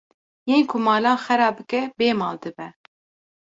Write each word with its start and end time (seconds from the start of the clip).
Yên 0.49 0.63
ku 0.69 0.77
malan 0.85 1.17
xera 1.25 1.47
bike 1.57 1.79
bê 1.97 2.07
mal 2.19 2.35
dibe 2.43 2.67